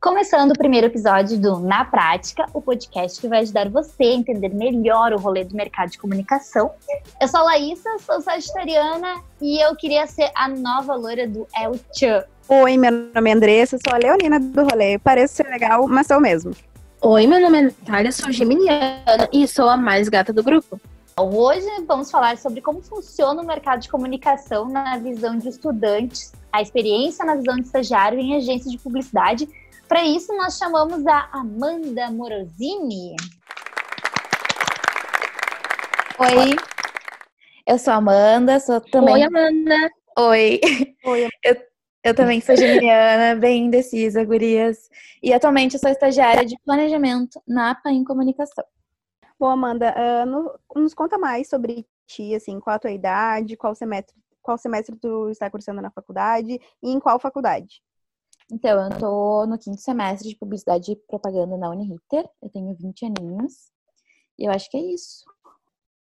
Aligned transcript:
Começando 0.00 0.52
o 0.52 0.54
primeiro 0.56 0.86
episódio 0.86 1.40
do 1.40 1.58
Na 1.58 1.84
Prática, 1.84 2.46
o 2.54 2.62
podcast 2.62 3.20
que 3.20 3.26
vai 3.26 3.40
ajudar 3.40 3.68
você 3.68 4.04
a 4.04 4.14
entender 4.14 4.50
melhor 4.54 5.12
o 5.12 5.18
rolê 5.18 5.42
do 5.42 5.56
mercado 5.56 5.90
de 5.90 5.98
comunicação. 5.98 6.70
Eu 7.20 7.26
sou 7.26 7.40
a 7.40 7.42
Laísa, 7.42 7.98
sou 7.98 8.20
sagitariana 8.20 9.24
e 9.40 9.60
eu 9.60 9.74
queria 9.74 10.06
ser 10.06 10.30
a 10.36 10.46
nova 10.46 10.94
loira 10.94 11.26
do 11.26 11.48
El 11.60 11.74
Chan. 11.92 12.22
Oi, 12.48 12.76
meu 12.76 12.92
nome 12.92 13.28
é 13.28 13.32
Andressa, 13.32 13.76
sou 13.84 13.92
a 13.92 13.98
Leonina 13.98 14.38
do 14.38 14.62
rolê. 14.62 15.00
Pareço 15.00 15.34
ser 15.34 15.48
legal, 15.48 15.88
mas 15.88 16.06
sou 16.06 16.20
mesmo. 16.20 16.54
Oi, 17.00 17.28
meu 17.28 17.40
nome 17.40 17.58
é 17.58 17.62
Natália, 17.62 18.10
sou 18.10 18.32
geminiana 18.32 19.28
e 19.32 19.46
sou 19.46 19.68
a 19.68 19.76
mais 19.76 20.08
gata 20.08 20.32
do 20.32 20.42
grupo. 20.42 20.80
Hoje 21.16 21.64
vamos 21.86 22.10
falar 22.10 22.36
sobre 22.36 22.60
como 22.60 22.82
funciona 22.82 23.40
o 23.40 23.46
mercado 23.46 23.80
de 23.80 23.88
comunicação 23.88 24.68
na 24.68 24.98
visão 24.98 25.38
de 25.38 25.48
estudantes, 25.48 26.32
a 26.52 26.60
experiência 26.60 27.24
na 27.24 27.36
visão 27.36 27.54
de 27.54 27.62
estagiário 27.62 28.18
em 28.18 28.34
agências 28.34 28.72
de 28.72 28.78
publicidade. 28.78 29.48
Para 29.86 30.04
isso, 30.04 30.36
nós 30.36 30.58
chamamos 30.58 31.06
a 31.06 31.28
Amanda 31.32 32.10
Morosini. 32.10 33.14
Oi, 36.18 36.56
eu 37.64 37.78
sou 37.78 37.92
a 37.92 37.96
Amanda, 37.96 38.58
sou 38.58 38.80
também. 38.80 39.14
Oi, 39.14 39.22
Amanda. 39.22 39.90
Oi. 40.18 40.60
Oi, 41.04 41.28
Eu, 41.44 41.56
eu 42.04 42.14
também 42.14 42.40
sou 42.40 42.56
geminiana, 42.56 43.38
bem 43.38 43.66
indecisa, 43.66 44.24
gurias. 44.24 44.88
E 45.22 45.32
atualmente 45.32 45.74
eu 45.74 45.80
sou 45.80 45.90
estagiária 45.90 46.44
de 46.44 46.56
planejamento 46.64 47.40
na 47.46 47.70
APA 47.70 47.90
em 47.90 48.04
comunicação. 48.04 48.64
Bom, 49.38 49.46
Amanda, 49.46 49.94
no- 50.26 50.58
nos 50.76 50.94
conta 50.94 51.16
mais 51.18 51.48
sobre 51.48 51.86
ti, 52.06 52.34
assim, 52.34 52.58
qual 52.60 52.76
a 52.76 52.78
tua 52.78 52.90
idade, 52.90 53.56
qual 53.56 53.74
semestre, 53.74 54.16
qual 54.42 54.56
semestre 54.58 54.96
tu 54.96 55.28
está 55.30 55.50
cursando 55.50 55.80
na 55.82 55.90
faculdade 55.90 56.58
e 56.82 56.90
em 56.90 56.98
qual 56.98 57.20
faculdade? 57.20 57.82
Então, 58.50 58.82
eu 58.90 58.98
tô 58.98 59.46
no 59.46 59.58
quinto 59.58 59.80
semestre 59.80 60.28
de 60.30 60.36
publicidade 60.36 60.92
e 60.92 60.96
propaganda 60.96 61.56
na 61.58 61.68
Uniriter. 61.70 62.26
Eu 62.42 62.48
tenho 62.48 62.74
20 62.74 63.04
aninhos. 63.04 63.70
E 64.38 64.46
eu 64.46 64.50
acho 64.52 64.70
que 64.70 64.76
é 64.78 64.80
isso. 64.80 65.24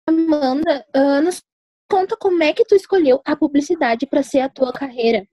Amanda, 0.08 0.84
ah, 0.92 1.20
nos 1.20 1.42
conta 1.88 2.16
como 2.16 2.42
é 2.42 2.52
que 2.52 2.64
tu 2.64 2.74
escolheu 2.74 3.20
a 3.24 3.36
publicidade 3.36 4.06
para 4.06 4.22
ser 4.24 4.40
a 4.40 4.48
tua 4.48 4.72
carreira. 4.72 5.24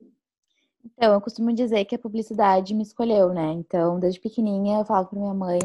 Então, 1.02 1.14
eu 1.14 1.22
costumo 1.22 1.54
dizer 1.54 1.86
que 1.86 1.96
a 1.96 2.00
publicidade 2.00 2.76
me 2.76 2.84
escolheu, 2.84 3.34
né? 3.34 3.54
Então, 3.54 3.98
desde 3.98 4.20
pequenininha, 4.20 4.80
eu 4.80 4.86
falo 4.86 5.08
pra 5.08 5.18
minha 5.18 5.34
mãe: 5.34 5.58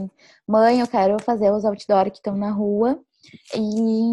mãe, 0.47 0.79
eu 0.79 0.87
quero 0.87 1.21
fazer 1.25 1.51
os 1.51 1.65
outdoor 1.65 2.09
que 2.09 2.19
estão 2.19 2.37
na 2.37 2.53
rua. 2.53 3.01
E, 3.53 3.59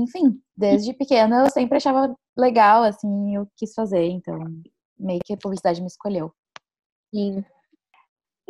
enfim, 0.01 0.41
desde 0.57 0.93
pequena 0.93 1.43
eu 1.45 1.51
sempre 1.51 1.77
achava 1.77 2.15
legal, 2.35 2.81
assim, 2.81 3.35
eu 3.35 3.47
quis 3.55 3.71
fazer. 3.75 4.07
Então, 4.07 4.35
meio 4.97 5.19
que 5.23 5.33
a 5.33 5.37
publicidade 5.37 5.79
me 5.79 5.85
escolheu. 5.85 6.33
Sim. 7.13 7.45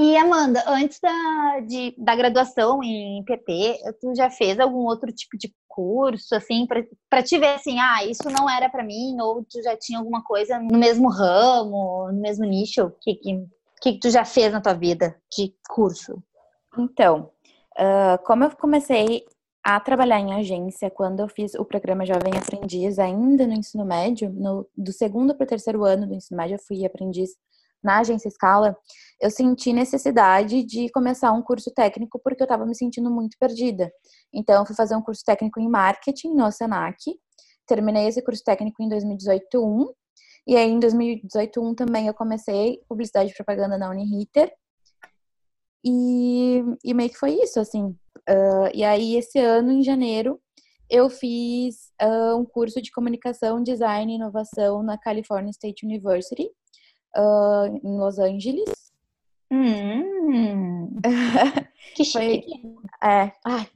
E 0.01 0.17
Amanda, 0.17 0.63
antes 0.67 0.99
da, 0.99 1.59
de- 1.59 1.93
da 1.95 2.15
graduação 2.15 2.81
em 2.83 3.23
PP, 3.23 3.77
tu 4.01 4.15
já 4.15 4.31
fez 4.31 4.59
algum 4.59 4.79
outro 4.87 5.11
tipo 5.11 5.37
de 5.37 5.53
curso, 5.67 6.33
assim, 6.33 6.65
para 7.07 7.21
te 7.21 7.37
ver 7.37 7.53
assim, 7.53 7.77
ah, 7.79 8.03
isso 8.03 8.23
não 8.29 8.49
era 8.49 8.67
para 8.67 8.83
mim, 8.83 9.15
ou 9.21 9.43
tu 9.43 9.61
já 9.61 9.77
tinha 9.77 9.99
alguma 9.99 10.23
coisa 10.23 10.57
no 10.59 10.75
mesmo 10.77 11.07
ramo, 11.07 12.11
no 12.11 12.19
mesmo 12.19 12.45
nicho? 12.45 12.85
O 12.85 12.91
que 12.99 13.13
que, 13.15 13.45
que 13.81 13.99
tu 13.99 14.09
já 14.09 14.25
fez 14.25 14.51
na 14.51 14.59
tua 14.59 14.73
vida 14.73 15.15
de 15.37 15.53
curso? 15.69 16.21
Então, 16.79 17.29
ah, 17.77 18.17
como 18.25 18.43
eu 18.45 18.55
comecei 18.55 19.23
a 19.63 19.79
trabalhar 19.79 20.19
em 20.19 20.33
agência 20.33 20.89
quando 20.89 21.19
eu 21.19 21.27
fiz 21.27 21.53
o 21.53 21.63
programa 21.63 22.05
Jovem 22.07 22.33
Aprendiz, 22.35 22.97
ainda 22.97 23.45
no 23.45 23.53
ensino 23.53 23.85
médio, 23.85 24.31
no- 24.31 24.67
do 24.75 24.91
segundo 24.91 25.35
para 25.35 25.43
o 25.43 25.47
terceiro 25.47 25.83
ano 25.85 26.07
do 26.07 26.15
ensino 26.15 26.37
médio, 26.37 26.55
eu 26.55 26.59
fui 26.67 26.83
aprendiz 26.83 27.35
na 27.83 27.99
agência 27.99 28.29
Scala, 28.29 28.75
eu 29.19 29.29
senti 29.29 29.73
necessidade 29.73 30.63
de 30.63 30.89
começar 30.91 31.31
um 31.31 31.41
curso 31.41 31.71
técnico 31.71 32.19
porque 32.23 32.41
eu 32.41 32.45
estava 32.45 32.65
me 32.65 32.75
sentindo 32.75 33.09
muito 33.09 33.37
perdida. 33.39 33.91
Então, 34.33 34.61
eu 34.61 34.65
fui 34.65 34.75
fazer 34.75 34.95
um 34.95 35.01
curso 35.01 35.23
técnico 35.25 35.59
em 35.59 35.69
marketing 35.69 36.33
no 36.33 36.51
Senac, 36.51 36.97
terminei 37.65 38.07
esse 38.07 38.21
curso 38.21 38.43
técnico 38.43 38.81
em 38.81 38.89
2018 38.89 39.63
1, 39.63 39.93
e 40.47 40.57
aí 40.57 40.69
em 40.69 40.79
2018 40.79 41.61
1 41.61 41.75
também 41.75 42.07
eu 42.07 42.13
comecei 42.13 42.79
publicidade 42.87 43.31
e 43.31 43.35
propaganda 43.35 43.77
na 43.77 43.89
Uniriter, 43.89 44.51
e, 45.83 46.63
e 46.83 46.93
meio 46.93 47.09
que 47.09 47.17
foi 47.17 47.33
isso, 47.41 47.59
assim. 47.59 47.95
Ah, 48.27 48.71
e 48.73 48.83
aí, 48.83 49.15
esse 49.15 49.39
ano, 49.39 49.71
em 49.71 49.83
janeiro, 49.83 50.39
eu 50.89 51.09
fiz 51.09 51.91
ah, 51.99 52.35
um 52.35 52.45
curso 52.45 52.81
de 52.81 52.91
comunicação, 52.91 53.63
design 53.63 54.11
e 54.11 54.15
inovação 54.15 54.83
na 54.83 54.97
California 54.97 55.51
State 55.51 55.85
University, 55.85 56.49
ah, 57.15 57.65
em 57.83 57.97
Los 57.97 58.19
Angeles. 58.19 58.91
Hum, 59.51 60.99
que 61.95 62.05
Foi- 62.05 62.41
chique. 62.41 62.61
É, 63.03 63.31
ai, 63.45 63.67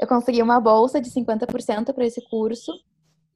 eu 0.00 0.06
consegui 0.08 0.42
uma 0.42 0.60
bolsa 0.60 1.00
de 1.00 1.10
50% 1.10 1.92
para 1.92 2.06
esse 2.06 2.20
curso. 2.28 2.72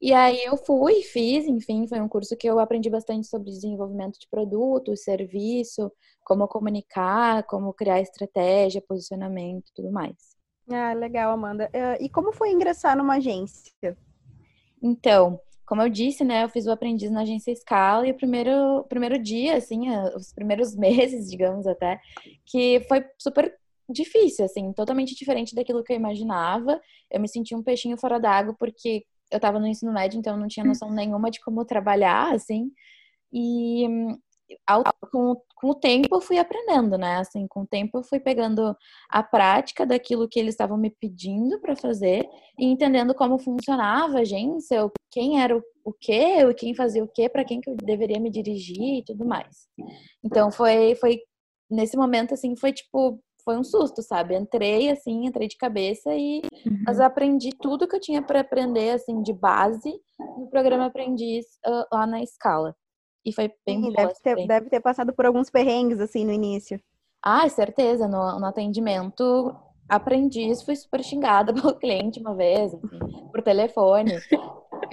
E 0.00 0.12
aí 0.12 0.44
eu 0.44 0.58
fui, 0.58 1.02
fiz, 1.02 1.46
enfim, 1.46 1.88
foi 1.88 2.00
um 2.00 2.08
curso 2.08 2.36
que 2.36 2.46
eu 2.46 2.58
aprendi 2.58 2.90
bastante 2.90 3.26
sobre 3.26 3.50
desenvolvimento 3.50 4.18
de 4.18 4.28
produto, 4.28 4.94
serviço, 4.96 5.90
como 6.22 6.46
comunicar, 6.46 7.42
como 7.44 7.72
criar 7.72 8.00
estratégia, 8.00 8.82
posicionamento 8.86 9.68
e 9.70 9.74
tudo 9.74 9.90
mais. 9.90 10.14
Ah, 10.70 10.92
legal, 10.92 11.32
Amanda. 11.32 11.70
Ah, 11.72 11.96
e 11.98 12.10
como 12.10 12.30
foi 12.32 12.50
ingressar 12.50 12.96
numa 12.96 13.14
agência? 13.16 13.72
Então, 14.82 15.40
como 15.66 15.82
eu 15.82 15.88
disse, 15.88 16.24
né, 16.24 16.44
eu 16.44 16.48
fiz 16.48 16.66
o 16.66 16.70
aprendiz 16.70 17.10
na 17.10 17.22
agência 17.22 17.54
Scala 17.54 18.06
e 18.06 18.12
o 18.12 18.16
primeiro, 18.16 18.78
o 18.78 18.84
primeiro 18.84 19.18
dia, 19.18 19.56
assim, 19.56 19.90
os 20.14 20.32
primeiros 20.32 20.74
meses, 20.76 21.28
digamos 21.28 21.66
até, 21.66 22.00
que 22.44 22.80
foi 22.88 23.04
super 23.18 23.52
difícil, 23.88 24.44
assim, 24.44 24.72
totalmente 24.72 25.14
diferente 25.14 25.54
daquilo 25.54 25.82
que 25.82 25.92
eu 25.92 25.96
imaginava. 25.96 26.80
Eu 27.10 27.20
me 27.20 27.28
senti 27.28 27.54
um 27.54 27.62
peixinho 27.62 27.96
fora 27.96 28.18
d'água 28.18 28.54
porque 28.58 29.04
eu 29.30 29.40
tava 29.40 29.58
no 29.58 29.66
ensino 29.66 29.92
médio, 29.92 30.18
então 30.18 30.34
eu 30.34 30.40
não 30.40 30.48
tinha 30.48 30.64
noção 30.64 30.90
nenhuma 30.90 31.30
de 31.30 31.40
como 31.40 31.64
trabalhar, 31.64 32.32
assim. 32.32 32.70
E 33.32 33.86
hum, 33.88 34.18
ao- 34.66 34.84
com, 35.10 35.32
o- 35.32 35.42
com 35.56 35.70
o 35.70 35.74
tempo 35.74 36.14
eu 36.16 36.20
fui 36.20 36.38
aprendendo, 36.38 36.96
né? 36.98 37.16
Assim, 37.16 37.46
com 37.46 37.62
o 37.62 37.66
tempo 37.66 37.98
eu 37.98 38.02
fui 38.02 38.20
pegando 38.20 38.76
a 39.10 39.22
prática 39.22 39.84
daquilo 39.86 40.28
que 40.28 40.38
eles 40.38 40.54
estavam 40.54 40.76
me 40.76 40.90
pedindo 40.90 41.60
para 41.60 41.74
fazer 41.76 42.28
e 42.58 42.66
entendendo 42.66 43.14
como 43.14 43.38
funcionava 43.38 44.18
a 44.18 44.20
agência, 44.20 44.90
quem 45.10 45.40
era 45.40 45.56
o, 45.56 45.62
o 45.84 45.92
quê, 45.92 46.52
quem 46.54 46.74
fazia 46.74 47.02
o 47.02 47.08
quê, 47.08 47.28
para 47.28 47.44
quem 47.44 47.60
que 47.60 47.70
eu 47.70 47.76
deveria 47.76 48.20
me 48.20 48.30
dirigir 48.30 48.98
e 48.98 49.04
tudo 49.04 49.24
mais. 49.24 49.68
Então 50.24 50.50
foi 50.50 50.94
foi 50.96 51.20
nesse 51.70 51.96
momento 51.96 52.34
assim, 52.34 52.56
foi 52.56 52.72
tipo, 52.72 53.20
foi 53.44 53.56
um 53.56 53.64
susto, 53.64 54.02
sabe? 54.02 54.36
Entrei 54.36 54.90
assim, 54.90 55.26
entrei 55.26 55.48
de 55.48 55.56
cabeça 55.56 56.14
e 56.14 56.42
mas 56.84 56.98
eu 56.98 57.04
aprendi 57.04 57.50
tudo 57.50 57.86
que 57.86 57.96
eu 57.96 58.00
tinha 58.00 58.22
para 58.22 58.40
aprender 58.40 58.90
assim 58.90 59.22
de 59.22 59.32
base 59.32 59.92
no 60.38 60.48
programa 60.48 60.86
Aprendiz 60.86 61.46
ah, 61.64 61.86
lá 61.92 62.06
na 62.06 62.22
escala. 62.22 62.74
E 63.26 63.32
foi 63.32 63.52
bem 63.66 63.82
Sim, 63.82 63.92
boa 63.92 63.92
deve, 63.92 64.14
ter, 64.22 64.46
deve 64.46 64.70
ter 64.70 64.80
passado 64.80 65.12
por 65.12 65.26
alguns 65.26 65.50
perrengues, 65.50 65.98
assim, 65.98 66.24
no 66.24 66.32
início. 66.32 66.80
Ah, 67.20 67.48
certeza. 67.48 68.06
No, 68.06 68.38
no 68.38 68.46
atendimento, 68.46 69.52
aprendiz, 69.88 70.62
fui 70.62 70.76
super 70.76 71.02
xingada 71.02 71.52
pelo 71.52 71.74
cliente 71.74 72.20
uma 72.20 72.36
vez, 72.36 72.72
assim, 72.72 72.88
por 73.32 73.42
telefone. 73.42 74.12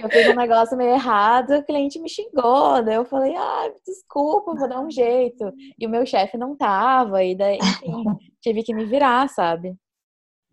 Eu 0.00 0.10
fiz 0.10 0.26
um 0.26 0.34
negócio 0.34 0.76
meio 0.76 0.90
errado, 0.90 1.52
o 1.52 1.62
cliente 1.62 2.00
me 2.00 2.08
xingou, 2.08 2.82
daí 2.82 2.96
eu 2.96 3.04
falei, 3.04 3.36
ah, 3.36 3.72
desculpa, 3.86 4.52
vou 4.52 4.68
dar 4.68 4.80
um 4.80 4.90
jeito. 4.90 5.52
E 5.78 5.86
o 5.86 5.90
meu 5.90 6.04
chefe 6.04 6.36
não 6.36 6.56
tava, 6.56 7.22
e 7.22 7.36
daí, 7.36 7.58
enfim, 7.58 8.04
tive 8.42 8.64
que 8.64 8.74
me 8.74 8.84
virar, 8.84 9.28
sabe? 9.28 9.76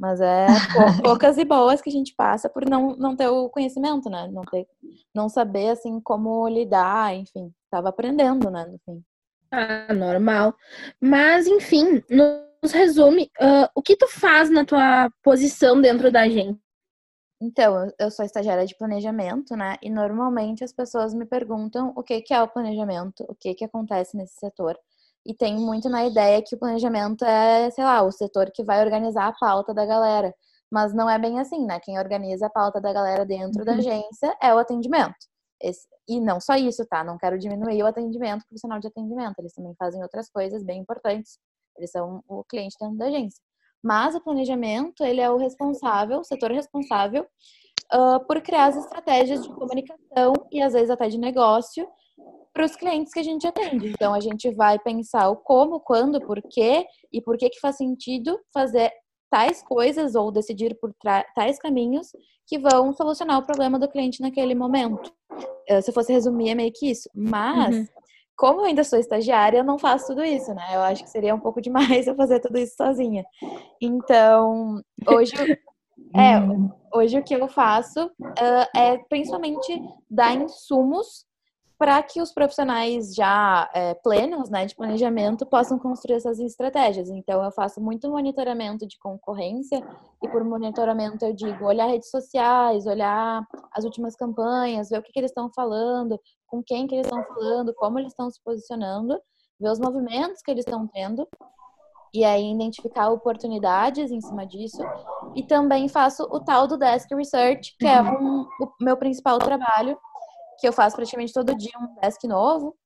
Mas 0.01 0.19
é 0.19 0.47
pou- 0.73 0.81
poucas 1.29 1.37
e 1.37 1.45
boas 1.45 1.79
que 1.79 1.89
a 1.89 1.93
gente 1.93 2.15
passa 2.15 2.49
por 2.49 2.67
não, 2.67 2.95
não 2.97 3.15
ter 3.15 3.27
o 3.27 3.47
conhecimento, 3.49 4.09
né? 4.09 4.27
Não 4.31 4.41
ter, 4.41 4.67
não 5.13 5.29
saber, 5.29 5.69
assim, 5.69 6.01
como 6.01 6.47
lidar, 6.49 7.13
enfim. 7.15 7.53
Tava 7.69 7.89
aprendendo, 7.89 8.49
né, 8.49 8.65
no 8.65 8.79
fim. 8.83 9.03
Ah, 9.51 9.93
normal. 9.93 10.55
Mas, 10.99 11.45
enfim, 11.45 12.01
nos 12.09 12.71
resume, 12.71 13.29
ah, 13.39 13.69
o 13.75 13.81
que 13.81 13.95
tu 13.95 14.07
faz 14.07 14.49
na 14.49 14.65
tua 14.65 15.11
posição 15.21 15.79
dentro 15.79 16.11
da 16.11 16.21
agência? 16.21 16.59
Então, 17.39 17.85
eu- 17.85 17.93
eu 17.99 18.11
sou 18.11 18.25
estagiária 18.25 18.65
de 18.65 18.75
planejamento, 18.75 19.55
né? 19.55 19.75
E 19.81 19.89
normalmente 19.89 20.63
as 20.63 20.71
pessoas 20.73 21.13
me 21.13 21.25
perguntam 21.25 21.91
o 21.95 22.03
que 22.03 22.21
que 22.21 22.33
é 22.33 22.41
o 22.41 22.47
planejamento, 22.47 23.23
o 23.27 23.35
que 23.35 23.53
que 23.55 23.65
acontece 23.65 24.15
nesse 24.17 24.35
setor. 24.39 24.77
E 25.25 25.33
tem 25.35 25.55
muito 25.55 25.87
na 25.89 26.05
ideia 26.05 26.41
que 26.45 26.55
o 26.55 26.59
planejamento 26.59 27.23
é, 27.23 27.69
sei 27.71 27.83
lá, 27.83 28.01
o 28.01 28.11
setor 28.11 28.51
que 28.53 28.63
vai 28.63 28.83
organizar 28.83 29.27
a 29.27 29.33
pauta 29.33 29.73
da 29.73 29.85
galera. 29.85 30.33
Mas 30.71 30.93
não 30.93 31.09
é 31.09 31.19
bem 31.19 31.39
assim, 31.39 31.65
né? 31.65 31.79
Quem 31.79 31.99
organiza 31.99 32.47
a 32.47 32.49
pauta 32.49 32.79
da 32.81 32.91
galera 32.93 33.25
dentro 33.25 33.63
da 33.65 33.73
Uhum. 33.73 33.77
agência 33.79 34.35
é 34.41 34.53
o 34.53 34.57
atendimento. 34.57 35.15
Esse- 35.61 35.87
e 36.07 36.19
não 36.19 36.39
só 36.41 36.55
isso, 36.55 36.85
tá? 36.87 37.03
Não 37.03 37.17
quero 37.17 37.37
diminuir 37.37 37.83
o 37.83 37.87
atendimento, 37.87 38.41
o 38.41 38.47
profissional 38.47 38.79
de 38.79 38.87
atendimento. 38.87 39.35
Eles 39.39 39.53
também 39.53 39.75
fazem 39.77 40.01
outras 40.01 40.29
coisas 40.29 40.63
bem 40.63 40.79
importantes. 40.81 41.37
Eles 41.77 41.91
são 41.91 42.23
o 42.27 42.43
cliente 42.43 42.75
dentro 42.79 42.97
da 42.97 43.05
agência. 43.05 43.41
Mas 43.83 44.15
o 44.15 44.21
planejamento, 44.21 45.03
ele 45.03 45.21
é 45.21 45.29
o 45.29 45.37
responsável, 45.37 46.19
o 46.19 46.23
setor 46.23 46.51
responsável 46.51 47.27
uh, 47.93 48.19
por 48.27 48.41
criar 48.41 48.65
as 48.67 48.77
estratégias 48.77 49.41
de 49.43 49.49
comunicação 49.53 50.33
e 50.51 50.61
às 50.61 50.73
vezes 50.73 50.89
até 50.89 51.07
de 51.09 51.17
negócio 51.17 51.87
para 52.61 52.65
os 52.67 52.75
clientes 52.75 53.11
que 53.11 53.19
a 53.19 53.23
gente 53.23 53.47
atende. 53.47 53.89
Então 53.89 54.13
a 54.13 54.19
gente 54.19 54.51
vai 54.53 54.77
pensar 54.77 55.29
o 55.29 55.35
como, 55.35 55.79
quando, 55.79 56.21
por 56.21 56.39
quê 56.43 56.85
e 57.11 57.19
por 57.19 57.35
que 57.35 57.49
que 57.49 57.59
faz 57.59 57.77
sentido 57.77 58.39
fazer 58.53 58.91
tais 59.31 59.63
coisas 59.63 60.13
ou 60.13 60.31
decidir 60.31 60.77
por 60.79 60.93
tais 61.33 61.57
caminhos 61.57 62.11
que 62.45 62.59
vão 62.59 62.93
solucionar 62.93 63.39
o 63.39 63.45
problema 63.45 63.79
do 63.79 63.87
cliente 63.89 64.21
naquele 64.21 64.53
momento. 64.53 65.11
Se 65.81 65.89
eu 65.89 65.93
fosse 65.93 66.13
resumir, 66.13 66.49
é 66.49 66.55
meio 66.55 66.71
que 66.71 66.91
isso. 66.91 67.09
Mas, 67.15 67.75
uhum. 67.75 67.85
como 68.37 68.61
eu 68.61 68.65
ainda 68.65 68.83
sou 68.83 68.99
estagiária, 68.99 69.57
eu 69.57 69.63
não 69.63 69.79
faço 69.79 70.07
tudo 70.07 70.23
isso, 70.23 70.53
né? 70.53 70.63
Eu 70.73 70.81
acho 70.81 71.03
que 71.03 71.09
seria 71.09 71.33
um 71.33 71.39
pouco 71.39 71.59
demais 71.61 72.05
eu 72.05 72.15
fazer 72.15 72.41
tudo 72.41 72.59
isso 72.59 72.75
sozinha. 72.77 73.25
Então, 73.81 74.79
hoje. 75.07 75.33
é, 76.15 76.37
uhum. 76.37 76.69
hoje 76.93 77.17
o 77.17 77.23
que 77.23 77.33
eu 77.33 77.47
faço 77.47 78.05
uh, 78.05 78.77
é 78.77 78.99
principalmente 79.09 79.81
dar 80.09 80.35
insumos 80.35 81.25
para 81.81 82.03
que 82.03 82.21
os 82.21 82.31
profissionais 82.31 83.15
já 83.15 83.67
é, 83.73 83.95
plenos 83.95 84.51
né, 84.51 84.67
de 84.67 84.75
planejamento 84.75 85.47
possam 85.47 85.79
construir 85.79 86.17
essas 86.17 86.39
estratégias. 86.39 87.09
Então, 87.09 87.43
eu 87.43 87.51
faço 87.51 87.81
muito 87.81 88.07
monitoramento 88.07 88.85
de 88.85 88.99
concorrência, 88.99 89.83
e 90.23 90.29
por 90.29 90.43
monitoramento 90.43 91.25
eu 91.25 91.33
digo 91.33 91.65
olhar 91.65 91.87
redes 91.87 92.11
sociais, 92.11 92.85
olhar 92.85 93.43
as 93.73 93.83
últimas 93.83 94.15
campanhas, 94.15 94.89
ver 94.89 94.99
o 94.99 95.01
que, 95.01 95.11
que 95.11 95.19
eles 95.19 95.31
estão 95.31 95.49
falando, 95.55 96.19
com 96.45 96.61
quem 96.61 96.85
que 96.85 96.93
eles 96.93 97.07
estão 97.07 97.23
falando, 97.23 97.73
como 97.73 97.97
eles 97.97 98.11
estão 98.11 98.29
se 98.29 98.39
posicionando, 98.43 99.19
ver 99.59 99.71
os 99.71 99.79
movimentos 99.79 100.43
que 100.43 100.51
eles 100.51 100.63
estão 100.63 100.85
tendo, 100.85 101.27
e 102.13 102.23
aí 102.23 102.51
identificar 102.51 103.09
oportunidades 103.09 104.11
em 104.11 104.21
cima 104.21 104.45
disso. 104.45 104.83
E 105.35 105.41
também 105.41 105.89
faço 105.89 106.27
o 106.29 106.39
tal 106.39 106.67
do 106.67 106.77
Desk 106.77 107.11
Research, 107.15 107.75
que 107.79 107.87
é 107.87 107.99
um, 108.03 108.41
o 108.41 108.71
meu 108.79 108.95
principal 108.97 109.39
trabalho, 109.39 109.97
que 110.61 110.67
eu 110.67 110.71
faço 110.71 110.95
praticamente 110.95 111.33
todo 111.33 111.57
dia 111.57 111.71
um 111.79 111.95
desk 111.99 112.25
novo, 112.27 112.77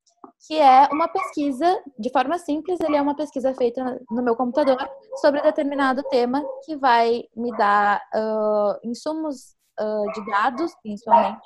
que 0.47 0.59
é 0.59 0.87
uma 0.91 1.07
pesquisa, 1.09 1.83
de 1.99 2.09
forma 2.09 2.37
simples, 2.39 2.79
ele 2.79 2.95
é 2.95 3.01
uma 3.01 3.15
pesquisa 3.15 3.53
feita 3.53 4.01
no 4.09 4.23
meu 4.23 4.35
computador 4.35 4.77
sobre 5.17 5.41
determinado 5.41 6.01
tema 6.03 6.43
que 6.63 6.77
vai 6.77 7.23
me 7.35 7.55
dar 7.57 8.01
uh, 8.15 8.79
insumos 8.87 9.55
uh, 9.79 10.11
de 10.13 10.25
dados, 10.25 10.73
principalmente, 10.81 11.45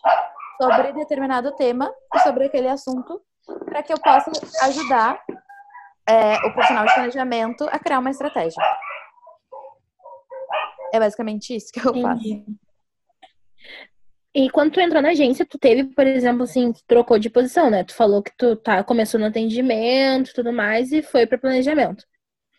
sobre 0.61 0.93
determinado 0.93 1.55
tema 1.55 1.91
e 2.13 2.19
sobre 2.19 2.45
aquele 2.45 2.67
assunto, 2.67 3.21
para 3.65 3.81
que 3.81 3.91
eu 3.91 3.99
possa 3.99 4.31
ajudar 4.65 5.19
é, 6.07 6.35
o 6.45 6.53
profissional 6.53 6.85
de 6.85 6.93
planejamento 6.93 7.63
a 7.71 7.79
criar 7.79 7.99
uma 7.99 8.11
estratégia. 8.11 8.61
É 10.93 10.99
basicamente 10.99 11.55
isso 11.55 11.71
que 11.71 11.79
eu 11.79 12.01
faço. 12.01 12.45
E 14.33 14.49
quando 14.49 14.73
tu 14.73 14.79
entrou 14.79 15.01
na 15.01 15.09
agência, 15.09 15.45
tu 15.45 15.57
teve, 15.57 15.85
por 15.85 16.05
exemplo, 16.05 16.43
assim, 16.43 16.71
trocou 16.85 17.17
de 17.17 17.29
posição, 17.29 17.69
né? 17.69 17.83
Tu 17.83 17.95
falou 17.95 18.21
que 18.21 18.31
tu 18.37 18.55
tá, 18.55 18.83
começou 18.83 19.19
no 19.19 19.25
atendimento 19.25 20.33
tudo 20.33 20.53
mais 20.53 20.91
e 20.91 21.01
foi 21.01 21.25
para 21.25 21.37
planejamento. 21.37 22.05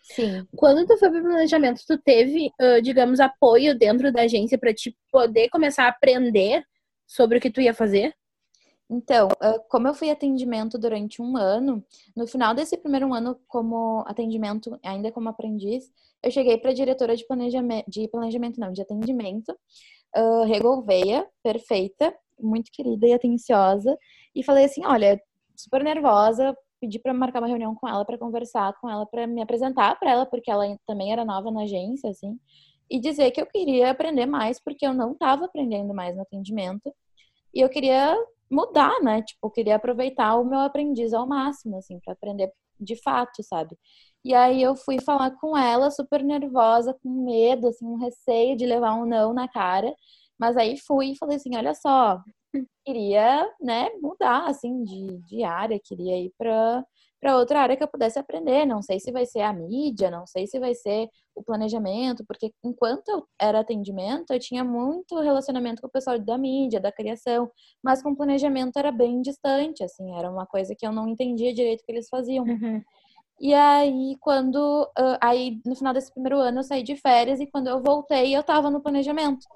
Sim. 0.03 0.45
Quando 0.55 0.85
tu 0.85 0.97
foi 0.97 1.09
para 1.09 1.21
planejamento, 1.21 1.81
tu 1.87 1.97
teve, 1.97 2.51
digamos, 2.83 3.21
apoio 3.21 3.77
dentro 3.77 4.11
da 4.11 4.23
agência 4.23 4.57
para 4.57 4.73
te 4.73 4.93
poder 5.09 5.47
começar 5.49 5.85
a 5.85 5.89
aprender 5.89 6.63
sobre 7.07 7.37
o 7.37 7.41
que 7.41 7.49
tu 7.49 7.61
ia 7.61 7.73
fazer? 7.73 8.13
Então, 8.89 9.29
como 9.69 9.87
eu 9.87 9.93
fui 9.93 10.09
atendimento 10.09 10.77
durante 10.77 11.21
um 11.21 11.37
ano, 11.37 11.81
no 12.13 12.27
final 12.27 12.53
desse 12.53 12.77
primeiro 12.77 13.13
ano 13.13 13.39
como 13.47 14.03
atendimento, 14.05 14.77
ainda 14.83 15.09
como 15.13 15.29
aprendiz, 15.29 15.89
eu 16.21 16.29
cheguei 16.29 16.57
para 16.57 16.71
a 16.71 16.73
diretora 16.73 17.15
de 17.15 17.25
planejamento, 17.25 17.89
de 17.89 18.09
planejamento 18.09 18.59
não, 18.59 18.73
de 18.73 18.81
atendimento, 18.81 19.57
uh, 20.15 20.43
Regolveia, 20.45 21.27
perfeita, 21.43 22.15
muito 22.39 22.71
querida 22.71 23.07
e 23.07 23.13
atenciosa, 23.13 23.97
e 24.35 24.43
falei 24.43 24.65
assim: 24.65 24.85
olha, 24.85 25.21
super 25.55 25.83
nervosa, 25.83 26.55
pedi 26.79 26.99
para 26.99 27.13
marcar 27.13 27.39
uma 27.41 27.47
reunião 27.47 27.75
com 27.75 27.87
ela 27.87 28.03
para 28.05 28.17
conversar 28.17 28.73
com 28.79 28.89
ela, 28.89 29.05
para 29.05 29.27
me 29.27 29.41
apresentar 29.41 29.97
para 29.99 30.11
ela, 30.11 30.25
porque 30.25 30.49
ela 30.51 30.65
também 30.87 31.11
era 31.11 31.23
nova 31.25 31.51
na 31.51 31.63
agência, 31.63 32.09
assim, 32.09 32.39
e 32.89 32.99
dizer 32.99 33.31
que 33.31 33.41
eu 33.41 33.45
queria 33.45 33.91
aprender 33.91 34.25
mais, 34.25 34.59
porque 34.59 34.85
eu 34.85 34.93
não 34.93 35.13
estava 35.13 35.45
aprendendo 35.45 35.93
mais 35.93 36.15
no 36.15 36.23
atendimento, 36.23 36.93
e 37.53 37.61
eu 37.61 37.69
queria 37.69 38.15
mudar, 38.49 38.99
né? 39.01 39.21
Tipo, 39.21 39.47
eu 39.47 39.51
queria 39.51 39.75
aproveitar 39.75 40.35
o 40.37 40.45
meu 40.45 40.59
aprendiz 40.59 41.13
ao 41.13 41.27
máximo, 41.27 41.77
assim, 41.77 41.99
para 41.99 42.13
aprender 42.13 42.51
de 42.79 42.95
fato, 43.01 43.43
sabe? 43.43 43.77
E 44.23 44.33
aí 44.33 44.61
eu 44.61 44.75
fui 44.75 44.99
falar 45.01 45.31
com 45.31 45.57
ela, 45.57 45.89
super 45.91 46.23
nervosa, 46.23 46.95
com 47.01 47.09
medo, 47.25 47.67
assim, 47.67 47.85
um 47.85 47.97
receio 47.97 48.55
de 48.55 48.65
levar 48.65 48.93
um 48.95 49.05
não 49.05 49.33
na 49.33 49.47
cara. 49.47 49.93
Mas 50.39 50.57
aí 50.57 50.77
fui 50.77 51.11
e 51.11 51.17
falei 51.17 51.37
assim, 51.37 51.55
olha 51.55 51.73
só, 51.73 52.21
queria, 52.85 53.49
né, 53.61 53.89
mudar, 54.01 54.47
assim, 54.47 54.83
de, 54.83 55.17
de 55.27 55.43
área, 55.43 55.79
queria 55.83 56.17
ir 56.17 56.33
para 56.37 56.83
para 57.21 57.37
outra 57.37 57.59
área 57.61 57.77
que 57.77 57.83
eu 57.83 57.87
pudesse 57.87 58.17
aprender. 58.17 58.65
Não 58.65 58.81
sei 58.81 58.99
se 58.99 59.11
vai 59.11 59.27
ser 59.27 59.41
a 59.41 59.53
mídia, 59.53 60.09
não 60.09 60.25
sei 60.25 60.47
se 60.47 60.59
vai 60.59 60.73
ser 60.73 61.07
o 61.35 61.43
planejamento, 61.43 62.25
porque 62.25 62.51
enquanto 62.63 63.07
eu 63.09 63.27
era 63.39 63.59
atendimento, 63.59 64.33
eu 64.33 64.39
tinha 64.39 64.63
muito 64.63 65.19
relacionamento 65.19 65.81
com 65.81 65.87
o 65.87 65.91
pessoal 65.91 66.17
da 66.17 66.35
mídia, 66.37 66.79
da 66.79 66.91
criação, 66.91 67.49
mas 67.83 68.01
com 68.01 68.15
planejamento 68.15 68.77
era 68.77 68.91
bem 68.91 69.21
distante, 69.21 69.83
assim, 69.83 70.17
era 70.17 70.31
uma 70.31 70.47
coisa 70.47 70.75
que 70.75 70.85
eu 70.85 70.91
não 70.91 71.07
entendia 71.07 71.53
direito 71.53 71.81
o 71.81 71.85
que 71.85 71.91
eles 71.91 72.09
faziam. 72.09 72.43
Uhum. 72.43 72.81
E 73.41 73.55
aí, 73.55 74.15
quando. 74.19 74.83
Uh, 74.99 75.17
aí, 75.19 75.59
no 75.65 75.75
final 75.75 75.93
desse 75.93 76.13
primeiro 76.13 76.37
ano, 76.37 76.59
eu 76.59 76.63
saí 76.63 76.83
de 76.83 76.95
férias 76.95 77.39
e 77.39 77.47
quando 77.47 77.67
eu 77.67 77.81
voltei, 77.81 78.35
eu 78.35 78.43
tava 78.43 78.69
no 78.69 78.81
planejamento. 78.81 79.47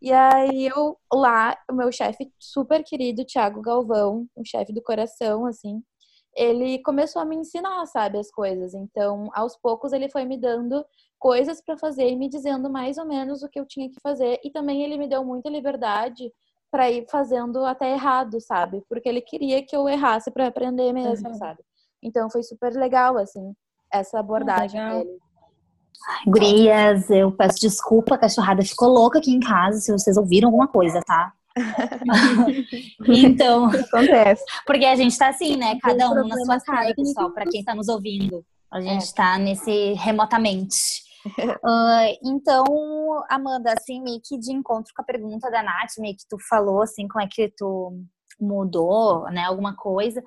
E 0.00 0.12
aí, 0.12 0.66
eu 0.68 0.96
lá, 1.12 1.58
o 1.68 1.74
meu 1.74 1.90
chefe 1.90 2.32
super 2.38 2.84
querido, 2.84 3.24
Thiago 3.24 3.60
Galvão, 3.60 4.26
o 4.36 4.44
chefe 4.44 4.72
do 4.72 4.80
coração, 4.80 5.44
assim, 5.44 5.82
ele 6.36 6.78
começou 6.82 7.20
a 7.20 7.24
me 7.24 7.34
ensinar, 7.36 7.84
sabe, 7.86 8.16
as 8.18 8.30
coisas. 8.30 8.74
Então, 8.74 9.28
aos 9.34 9.56
poucos, 9.56 9.92
ele 9.92 10.08
foi 10.08 10.24
me 10.24 10.36
dando 10.38 10.84
coisas 11.18 11.60
para 11.60 11.76
fazer 11.76 12.08
e 12.08 12.16
me 12.16 12.28
dizendo 12.28 12.70
mais 12.70 12.96
ou 12.96 13.04
menos 13.04 13.42
o 13.42 13.48
que 13.48 13.58
eu 13.58 13.66
tinha 13.66 13.90
que 13.90 14.00
fazer. 14.00 14.40
E 14.44 14.50
também 14.52 14.84
ele 14.84 14.96
me 14.96 15.08
deu 15.08 15.24
muita 15.24 15.50
liberdade 15.50 16.32
para 16.70 16.90
ir 16.90 17.06
fazendo 17.10 17.64
até 17.64 17.92
errado, 17.92 18.40
sabe? 18.40 18.84
Porque 18.88 19.08
ele 19.08 19.20
queria 19.20 19.64
que 19.64 19.74
eu 19.74 19.88
errasse 19.88 20.30
para 20.30 20.46
aprender 20.46 20.92
mesmo, 20.92 21.28
uhum. 21.28 21.34
sabe? 21.34 21.62
Então 22.02 22.28
foi 22.28 22.42
super 22.42 22.72
legal, 22.72 23.16
assim, 23.16 23.54
essa 23.92 24.18
abordagem 24.18 24.80
ah, 24.80 24.94
dele. 24.94 25.18
gurias, 26.26 27.08
eu 27.10 27.30
peço 27.30 27.60
desculpa, 27.60 28.16
a 28.16 28.18
cachorrada 28.18 28.62
ficou 28.62 28.88
louca 28.88 29.18
aqui 29.18 29.30
em 29.30 29.40
casa, 29.40 29.78
se 29.78 29.92
vocês 29.92 30.16
ouviram 30.16 30.48
alguma 30.48 30.66
coisa, 30.66 31.00
tá? 31.02 31.32
então, 33.06 33.66
acontece. 33.66 34.42
Porque 34.66 34.86
a 34.86 34.96
gente 34.96 35.16
tá 35.16 35.28
assim, 35.28 35.56
né? 35.56 35.78
Cada 35.80 36.10
um 36.10 36.26
na 36.26 36.36
sua 36.38 36.60
casa, 36.60 36.94
pessoal, 36.94 37.30
para 37.30 37.44
quem 37.44 37.62
tá 37.62 37.74
nos 37.74 37.88
ouvindo. 37.88 38.44
A 38.70 38.80
é. 38.80 38.82
gente 38.82 39.10
é. 39.10 39.14
tá 39.14 39.38
nesse 39.38 39.92
remotamente. 39.92 41.02
uh, 41.26 42.18
então, 42.24 42.64
Amanda, 43.28 43.74
assim, 43.74 44.02
meio 44.02 44.20
que 44.24 44.38
de 44.38 44.50
encontro 44.50 44.92
com 44.96 45.02
a 45.02 45.04
pergunta 45.04 45.50
da 45.50 45.62
Nath, 45.62 45.98
meio 45.98 46.16
que 46.16 46.26
tu 46.28 46.38
falou, 46.48 46.82
assim, 46.82 47.06
como 47.06 47.22
é 47.22 47.28
que 47.30 47.52
tu 47.56 48.02
mudou, 48.40 49.30
né, 49.30 49.44
alguma 49.44 49.76
coisa 49.76 50.22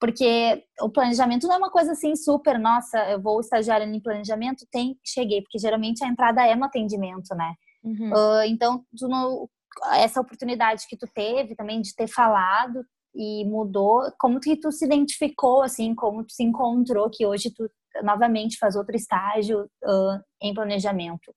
porque 0.00 0.64
o 0.80 0.88
planejamento 0.88 1.46
não 1.46 1.56
é 1.56 1.58
uma 1.58 1.70
coisa 1.70 1.92
assim 1.92 2.16
super, 2.16 2.58
nossa, 2.58 2.98
eu 3.10 3.20
vou 3.20 3.38
estagiar 3.38 3.82
em 3.82 4.00
planejamento, 4.00 4.66
tem, 4.70 4.98
cheguei, 5.04 5.42
porque 5.42 5.58
geralmente 5.58 6.02
a 6.02 6.08
entrada 6.08 6.44
é 6.44 6.56
no 6.56 6.64
atendimento, 6.64 7.34
né? 7.34 7.54
Uhum. 7.84 8.10
Uh, 8.10 8.42
então, 8.46 8.84
no, 9.02 9.48
essa 9.92 10.20
oportunidade 10.20 10.86
que 10.88 10.96
tu 10.96 11.06
teve 11.14 11.54
também 11.54 11.82
de 11.82 11.94
ter 11.94 12.08
falado 12.08 12.82
e 13.14 13.44
mudou, 13.44 14.10
como 14.18 14.40
que 14.40 14.56
tu 14.56 14.72
se 14.72 14.86
identificou, 14.86 15.62
assim, 15.62 15.94
como 15.94 16.24
tu 16.24 16.32
se 16.32 16.44
encontrou 16.44 17.10
que 17.10 17.26
hoje 17.26 17.50
tu 17.50 17.70
novamente 18.02 18.56
faz 18.56 18.76
outro 18.76 18.96
estágio 18.96 19.64
uh, 19.84 20.20
em 20.40 20.54
planejamento? 20.54 21.34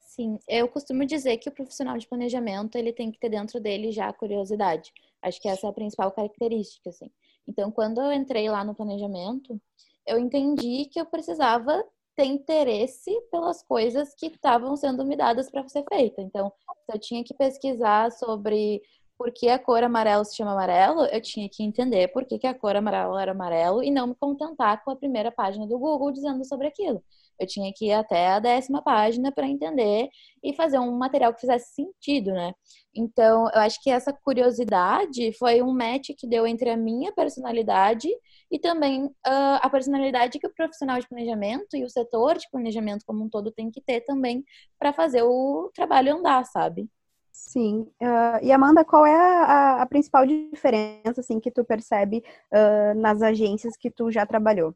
Sim, 0.00 0.38
eu 0.48 0.68
costumo 0.68 1.04
dizer 1.04 1.38
que 1.38 1.48
o 1.48 1.52
profissional 1.52 1.98
de 1.98 2.06
planejamento 2.06 2.76
ele 2.76 2.92
tem 2.92 3.10
que 3.10 3.18
ter 3.18 3.28
dentro 3.28 3.60
dele 3.60 3.90
já 3.90 4.08
a 4.08 4.12
curiosidade. 4.12 4.92
Acho 5.22 5.40
que 5.40 5.48
essa 5.48 5.66
é 5.66 5.70
a 5.70 5.72
principal 5.72 6.12
característica, 6.12 6.88
assim. 6.88 7.10
Então, 7.48 7.70
quando 7.70 8.00
eu 8.00 8.12
entrei 8.12 8.48
lá 8.48 8.64
no 8.64 8.74
planejamento, 8.74 9.60
eu 10.06 10.18
entendi 10.18 10.86
que 10.86 11.00
eu 11.00 11.06
precisava 11.06 11.84
ter 12.14 12.24
interesse 12.24 13.10
pelas 13.30 13.62
coisas 13.62 14.14
que 14.14 14.26
estavam 14.26 14.74
sendo 14.76 15.04
me 15.04 15.16
dadas 15.16 15.50
para 15.50 15.68
ser 15.68 15.84
feita. 15.88 16.22
Então, 16.22 16.52
eu 16.88 16.98
tinha 16.98 17.22
que 17.22 17.34
pesquisar 17.34 18.10
sobre 18.12 18.80
por 19.18 19.32
que 19.32 19.48
a 19.48 19.58
cor 19.58 19.82
amarelo 19.82 20.24
se 20.24 20.36
chama 20.36 20.52
amarelo, 20.52 21.04
eu 21.06 21.20
tinha 21.20 21.48
que 21.48 21.62
entender 21.62 22.08
por 22.08 22.24
que, 22.24 22.38
que 22.38 22.46
a 22.46 22.54
cor 22.54 22.76
amarelo 22.76 23.18
era 23.18 23.32
amarelo 23.32 23.82
e 23.82 23.90
não 23.90 24.08
me 24.08 24.14
contentar 24.14 24.84
com 24.84 24.90
a 24.90 24.96
primeira 24.96 25.32
página 25.32 25.66
do 25.66 25.78
Google 25.78 26.12
dizendo 26.12 26.44
sobre 26.44 26.66
aquilo. 26.68 27.02
Eu 27.38 27.46
tinha 27.46 27.72
que 27.74 27.86
ir 27.86 27.92
até 27.92 28.28
a 28.28 28.38
décima 28.38 28.82
página 28.82 29.30
para 29.30 29.46
entender 29.46 30.08
e 30.42 30.54
fazer 30.54 30.78
um 30.78 30.92
material 30.96 31.34
que 31.34 31.40
fizesse 31.40 31.74
sentido, 31.74 32.32
né? 32.32 32.52
Então, 32.94 33.48
eu 33.54 33.60
acho 33.60 33.82
que 33.82 33.90
essa 33.90 34.12
curiosidade 34.12 35.32
foi 35.38 35.62
um 35.62 35.72
match 35.72 36.10
que 36.16 36.26
deu 36.26 36.46
entre 36.46 36.70
a 36.70 36.76
minha 36.76 37.12
personalidade 37.12 38.08
e 38.50 38.58
também 38.58 39.04
uh, 39.04 39.60
a 39.60 39.68
personalidade 39.68 40.38
que 40.38 40.46
o 40.46 40.54
profissional 40.54 40.98
de 40.98 41.08
planejamento 41.08 41.76
e 41.76 41.84
o 41.84 41.90
setor 41.90 42.38
de 42.38 42.48
planejamento 42.50 43.04
como 43.06 43.24
um 43.24 43.28
todo 43.28 43.52
tem 43.52 43.70
que 43.70 43.82
ter 43.82 44.00
também 44.02 44.44
para 44.78 44.92
fazer 44.92 45.22
o 45.22 45.70
trabalho 45.74 46.16
andar, 46.16 46.44
sabe? 46.46 46.88
Sim. 47.36 47.82
Uh, 48.00 48.42
e 48.42 48.50
Amanda, 48.50 48.82
qual 48.82 49.04
é 49.04 49.14
a, 49.14 49.82
a, 49.82 49.86
principal 49.86 50.24
diferença 50.26 51.20
assim 51.20 51.38
que 51.38 51.50
tu 51.50 51.62
percebe 51.62 52.24
uh, 52.50 52.98
nas 52.98 53.20
agências 53.20 53.76
que 53.76 53.90
tu 53.90 54.10
já 54.10 54.24
trabalhou? 54.24 54.74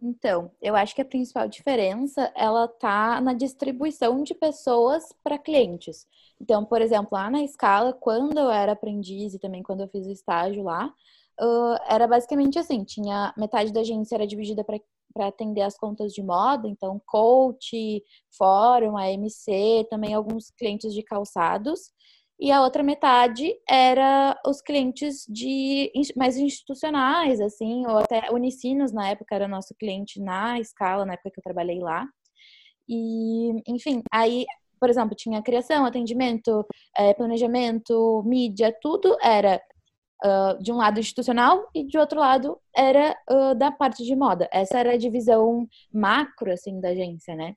Então, 0.00 0.52
eu 0.62 0.76
acho 0.76 0.94
que 0.94 1.02
a 1.02 1.04
principal 1.04 1.48
diferença 1.48 2.32
ela 2.36 2.68
tá 2.68 3.20
na 3.20 3.32
distribuição 3.34 4.22
de 4.22 4.34
pessoas 4.34 5.12
para 5.24 5.36
clientes. 5.36 6.06
Então, 6.40 6.64
por 6.64 6.80
exemplo, 6.80 7.08
lá 7.12 7.28
na 7.28 7.42
escala, 7.42 7.92
quando 7.92 8.38
eu 8.38 8.50
era 8.50 8.72
aprendiz 8.72 9.34
e 9.34 9.40
também 9.40 9.62
quando 9.62 9.80
eu 9.80 9.88
fiz 9.88 10.06
o 10.06 10.12
estágio 10.12 10.62
lá, 10.62 10.86
uh, 11.40 11.76
era 11.88 12.06
basicamente 12.06 12.56
assim: 12.56 12.84
tinha 12.84 13.34
metade 13.36 13.72
da 13.72 13.80
agência 13.80 14.14
era 14.14 14.26
dividida 14.26 14.62
para 14.62 14.78
atender 15.16 15.62
as 15.62 15.76
contas 15.76 16.12
de 16.12 16.22
moda, 16.22 16.68
então 16.68 17.00
coach, 17.06 18.02
fórum, 18.36 18.96
AMC, 18.96 19.86
também 19.88 20.14
alguns 20.14 20.50
clientes 20.50 20.92
de 20.92 21.02
calçados 21.02 21.92
e 22.38 22.50
a 22.50 22.62
outra 22.62 22.82
metade 22.82 23.54
era 23.68 24.38
os 24.44 24.60
clientes 24.60 25.24
de 25.28 25.90
mais 26.16 26.36
institucionais, 26.36 27.40
assim, 27.40 27.86
ou 27.86 27.98
até 27.98 28.30
Unicinos 28.32 28.92
na 28.92 29.10
época 29.10 29.34
era 29.34 29.46
nosso 29.48 29.74
cliente 29.74 30.20
na 30.20 30.58
escala, 30.58 31.04
na 31.04 31.14
época 31.14 31.30
que 31.30 31.38
eu 31.38 31.44
trabalhei 31.44 31.78
lá. 31.78 32.06
E, 32.88 33.52
enfim, 33.68 34.02
aí, 34.12 34.44
por 34.80 34.90
exemplo, 34.90 35.14
tinha 35.16 35.42
criação, 35.42 35.86
atendimento, 35.86 36.66
é, 36.96 37.14
planejamento, 37.14 38.22
mídia, 38.26 38.76
tudo 38.82 39.16
era 39.22 39.60
uh, 40.24 40.60
de 40.62 40.72
um 40.72 40.76
lado 40.76 40.98
institucional 40.98 41.68
e 41.74 41.84
de 41.84 41.98
outro 41.98 42.18
lado 42.18 42.58
era 42.74 43.16
uh, 43.30 43.54
da 43.54 43.70
parte 43.70 44.04
de 44.04 44.16
moda. 44.16 44.48
Essa 44.52 44.78
era 44.78 44.92
a 44.92 44.96
divisão 44.96 45.68
macro, 45.92 46.50
assim, 46.50 46.80
da 46.80 46.88
agência, 46.88 47.34
né? 47.34 47.54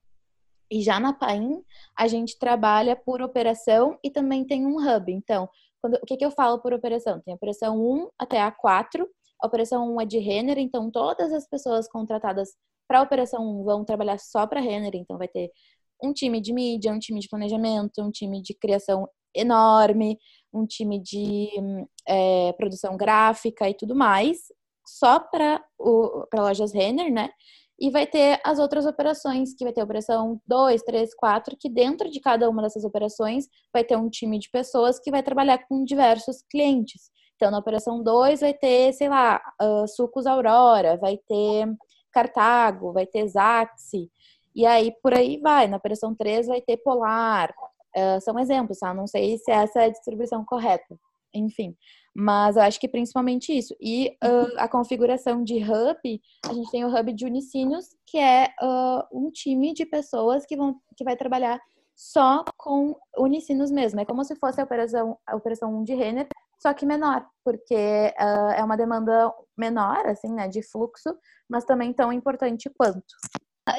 E 0.69 0.81
já 0.81 1.00
na 1.00 1.13
Paim, 1.13 1.63
a 1.97 2.07
gente 2.07 2.38
trabalha 2.38 2.95
por 2.95 3.21
operação 3.21 3.97
e 4.03 4.12
também 4.12 4.45
tem 4.45 4.65
um 4.65 4.75
hub. 4.77 5.12
Então, 5.12 5.50
quando, 5.81 5.95
o 5.95 6.05
que, 6.05 6.17
que 6.17 6.25
eu 6.25 6.31
falo 6.31 6.59
por 6.59 6.74
operação? 6.74 7.21
Tem 7.21 7.33
a 7.33 7.38
operação 7.38 7.79
1 7.79 8.09
até 8.19 8.41
a 8.41 8.51
4. 8.51 9.07
A 9.41 9.47
operação 9.47 9.95
1 9.95 10.01
é 10.01 10.05
de 10.05 10.19
Renner, 10.19 10.57
então 10.57 10.91
todas 10.91 11.31
as 11.31 11.47
pessoas 11.47 11.88
contratadas 11.88 12.50
para 12.88 13.00
a 13.00 13.03
operação 13.03 13.62
1 13.62 13.63
vão 13.63 13.86
trabalhar 13.86 14.17
só 14.19 14.45
para 14.45 14.59
Renner. 14.59 14.95
Então, 14.95 15.17
vai 15.17 15.29
ter 15.29 15.51
um 16.03 16.12
time 16.12 16.41
de 16.41 16.51
mídia, 16.51 16.91
um 16.91 17.00
time 17.00 17.19
de 17.19 17.29
planejamento, 17.29 18.01
um 18.01 18.12
time 18.12 18.41
de 18.41 18.53
criação 18.53 19.07
enorme, 19.33 20.17
um 20.57 20.65
time 20.65 20.99
de 20.99 21.49
é, 22.07 22.53
produção 22.53 22.97
gráfica 22.97 23.69
e 23.69 23.73
tudo 23.73 23.95
mais, 23.95 24.39
só 24.85 25.19
para 25.19 25.63
lojas 26.33 26.73
Renner, 26.73 27.11
né? 27.11 27.29
E 27.79 27.91
vai 27.91 28.07
ter 28.07 28.41
as 28.43 28.57
outras 28.57 28.87
operações, 28.87 29.53
que 29.53 29.63
vai 29.63 29.71
ter 29.71 29.83
operação 29.83 30.41
2, 30.47 30.81
3, 30.81 31.13
4, 31.13 31.55
que 31.59 31.69
dentro 31.69 32.09
de 32.09 32.19
cada 32.19 32.49
uma 32.49 32.63
dessas 32.63 32.83
operações 32.83 33.47
vai 33.71 33.83
ter 33.83 33.95
um 33.95 34.09
time 34.09 34.39
de 34.39 34.49
pessoas 34.49 34.99
que 34.99 35.11
vai 35.11 35.21
trabalhar 35.21 35.59
com 35.67 35.83
diversos 35.83 36.41
clientes. 36.49 37.11
Então, 37.35 37.51
na 37.51 37.59
operação 37.59 38.01
2 38.01 38.39
vai 38.39 38.53
ter, 38.53 38.93
sei 38.93 39.09
lá, 39.09 39.39
uh, 39.61 39.87
Sucos 39.87 40.25
Aurora, 40.25 40.97
vai 40.97 41.17
ter 41.17 41.67
Cartago, 42.11 42.91
vai 42.93 43.05
ter 43.05 43.27
Zaxi, 43.27 44.09
e 44.55 44.65
aí 44.65 44.91
por 45.03 45.13
aí 45.13 45.39
vai. 45.39 45.67
Na 45.67 45.77
operação 45.77 46.15
3 46.15 46.47
vai 46.47 46.61
ter 46.61 46.77
Polar. 46.77 47.53
Uh, 47.98 48.22
são 48.22 48.38
exemplos, 48.38 48.77
tá? 48.77 48.94
Não 48.94 49.08
sei 49.08 49.38
se 49.38 49.50
essa 49.51 49.82
é 49.82 49.86
a 49.86 49.89
distribuição 49.89 50.46
correta. 50.46 50.98
Enfim, 51.34 51.75
mas 52.16 52.56
eu 52.56 52.63
acho 52.63 52.80
que 52.80 52.88
principalmente 52.88 53.56
isso. 53.56 53.75
E 53.80 54.18
uh, 54.24 54.58
a 54.58 54.68
configuração 54.68 55.44
de 55.44 55.56
hub, 55.63 56.22
a 56.50 56.54
gente 56.54 56.72
tem 56.72 56.84
o 56.84 56.96
hub 56.96 57.13
de 57.13 57.25
Unicínios, 57.25 57.96
que 58.06 58.18
é 58.18 58.48
uh, 58.62 59.04
um 59.12 59.30
time 59.30 59.74
de 59.74 59.86
pessoas 59.86 60.46
que, 60.46 60.56
vão, 60.56 60.75
que 60.96 61.04
vai 61.04 61.16
trabalhar 61.16 61.60
só 61.96 62.44
com 62.58 62.96
Unicinos 63.18 63.72
mesmo. 63.72 64.00
É 64.00 64.06
como 64.06 64.24
se 64.24 64.36
fosse 64.36 64.62
a 64.62 64.63
operação, 64.63 65.18
a 65.27 65.36
operação 65.36 65.72
1 65.80 65.84
de 65.84 65.96
Renner, 65.96 66.27
só 66.60 66.74
que 66.74 66.86
menor, 66.86 67.24
porque 67.44 67.75
uh, 68.20 68.51
é 68.56 68.63
uma 68.63 68.75
demanda 68.75 69.32
menor, 69.56 70.08
assim, 70.08 70.34
né, 70.34 70.48
de 70.48 70.63
fluxo, 70.63 71.16
mas 71.48 71.66
também 71.66 71.94
tão 71.94 72.12
importante 72.12 72.70
quanto. 72.75 73.16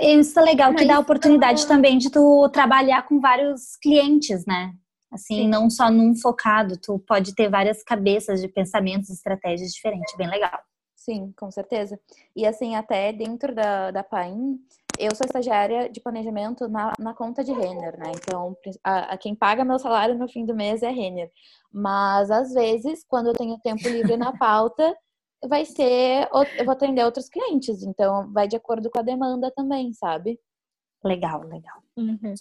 Isso 0.00 0.38
é 0.38 0.42
legal, 0.42 0.75
que 0.75 0.85
dá 0.85 0.97
a 0.97 1.00
oportunidade 1.00 1.66
também 1.66 1.97
de 1.97 2.11
tu 2.11 2.49
trabalhar 2.50 3.02
com 3.07 3.21
vários 3.21 3.76
clientes, 3.76 4.45
né? 4.45 4.73
Assim, 5.11 5.42
Sim. 5.42 5.49
não 5.49 5.71
só 5.71 5.90
num 5.90 6.14
focado, 6.14 6.76
tu 6.76 6.99
pode 6.99 7.35
ter 7.35 7.49
várias 7.49 7.83
cabeças 7.83 8.40
de 8.40 8.49
pensamentos, 8.49 9.09
estratégias 9.09 9.73
diferentes, 9.73 10.14
bem 10.16 10.28
legal. 10.28 10.61
Sim, 10.95 11.33
com 11.38 11.50
certeza. 11.50 11.99
E 12.37 12.45
assim, 12.45 12.76
até 12.76 13.11
dentro 13.12 13.54
da, 13.54 13.90
da 13.90 14.04
PAIN, 14.04 14.59
eu 14.99 15.14
sou 15.14 15.25
estagiária 15.25 15.88
de 15.88 16.00
planejamento 16.00 16.68
na, 16.68 16.92
na 16.99 17.14
conta 17.14 17.42
de 17.42 17.52
Renner, 17.52 17.99
né? 17.99 18.12
Então, 18.14 18.54
a, 18.85 19.14
a, 19.14 19.16
quem 19.16 19.35
paga 19.35 19.64
meu 19.64 19.78
salário 19.78 20.18
no 20.18 20.28
fim 20.28 20.45
do 20.45 20.54
mês 20.54 20.83
é 20.83 20.90
Renner. 20.90 21.30
Mas, 21.73 22.30
às 22.30 22.52
vezes, 22.52 23.04
quando 23.09 23.28
eu 23.28 23.33
tenho 23.33 23.59
tempo 23.61 23.88
livre 23.88 24.16
na 24.18 24.37
pauta, 24.37 24.95
vai 25.47 25.64
ser. 25.64 26.28
Eu 26.59 26.64
vou 26.64 26.73
atender 26.73 27.04
outros 27.04 27.28
clientes. 27.28 27.83
Então, 27.83 28.33
vai 28.33 28.49
de 28.49 28.57
acordo 28.57 28.90
com 28.90 28.99
a 28.99 29.02
demanda 29.02 29.50
também, 29.54 29.92
sabe? 29.92 30.38
Legal, 31.04 31.42
legal. 31.42 31.83
Uhum. 31.97 32.35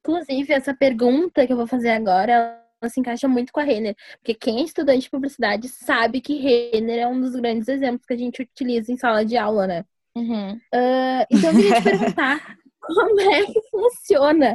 Inclusive, 0.00 0.52
essa 0.52 0.74
pergunta 0.74 1.46
que 1.46 1.52
eu 1.52 1.56
vou 1.56 1.66
fazer 1.66 1.90
agora, 1.90 2.32
ela 2.80 2.90
se 2.90 3.00
encaixa 3.00 3.26
muito 3.28 3.52
com 3.52 3.60
a 3.60 3.64
Renner. 3.64 3.94
Porque 4.18 4.34
quem 4.34 4.60
é 4.60 4.64
estudante 4.64 5.02
de 5.02 5.10
publicidade 5.10 5.68
sabe 5.68 6.20
que 6.20 6.36
Renner 6.36 7.00
é 7.00 7.06
um 7.06 7.20
dos 7.20 7.34
grandes 7.34 7.68
exemplos 7.68 8.06
que 8.06 8.14
a 8.14 8.18
gente 8.18 8.42
utiliza 8.42 8.92
em 8.92 8.96
sala 8.96 9.24
de 9.24 9.36
aula, 9.36 9.66
né? 9.66 9.84
Uhum. 10.16 10.54
Uh, 10.54 11.26
então, 11.30 11.50
eu 11.50 11.56
queria 11.56 11.76
te 11.76 11.82
perguntar 11.82 12.58
como 12.80 13.20
é 13.20 13.46
que 13.46 13.60
funciona 13.70 14.54